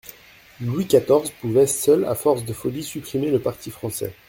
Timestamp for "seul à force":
1.67-2.43